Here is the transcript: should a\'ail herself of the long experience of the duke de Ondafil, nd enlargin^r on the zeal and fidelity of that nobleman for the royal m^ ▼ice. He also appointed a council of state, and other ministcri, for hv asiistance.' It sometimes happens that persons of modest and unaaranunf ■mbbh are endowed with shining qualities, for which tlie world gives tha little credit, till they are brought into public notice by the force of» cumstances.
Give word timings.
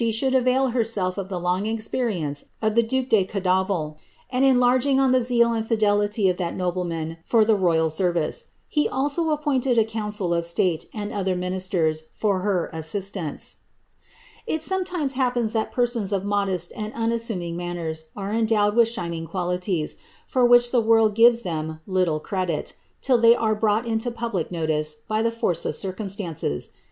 should 0.11 0.33
a\'ail 0.33 0.69
herself 0.71 1.15
of 1.19 1.29
the 1.29 1.39
long 1.39 1.67
experience 1.67 2.45
of 2.59 2.73
the 2.73 2.81
duke 2.81 3.07
de 3.07 3.23
Ondafil, 3.23 3.97
nd 4.35 4.43
enlargin^r 4.43 4.97
on 4.99 5.11
the 5.11 5.21
zeal 5.21 5.53
and 5.53 5.67
fidelity 5.67 6.27
of 6.27 6.37
that 6.37 6.55
nobleman 6.55 7.17
for 7.23 7.45
the 7.45 7.53
royal 7.53 7.87
m^ 7.87 8.13
▼ice. 8.15 8.45
He 8.67 8.89
also 8.89 9.29
appointed 9.29 9.77
a 9.77 9.83
council 9.85 10.33
of 10.33 10.43
state, 10.43 10.87
and 10.91 11.13
other 11.13 11.35
ministcri, 11.35 12.01
for 12.17 12.41
hv 12.41 12.73
asiistance.' 12.79 13.57
It 14.47 14.63
sometimes 14.63 15.13
happens 15.13 15.53
that 15.53 15.71
persons 15.71 16.11
of 16.11 16.25
modest 16.25 16.73
and 16.75 16.91
unaaranunf 16.95 17.53
■mbbh 17.55 18.03
are 18.17 18.33
endowed 18.33 18.75
with 18.75 18.87
shining 18.87 19.27
qualities, 19.27 19.97
for 20.25 20.43
which 20.43 20.71
tlie 20.71 20.83
world 20.83 21.13
gives 21.13 21.43
tha 21.43 21.79
little 21.85 22.19
credit, 22.19 22.73
till 23.03 23.19
they 23.19 23.35
are 23.35 23.53
brought 23.53 23.85
into 23.85 24.09
public 24.09 24.49
notice 24.51 24.95
by 25.07 25.21
the 25.21 25.29
force 25.29 25.63
of» 25.63 25.75
cumstances. 25.95 26.69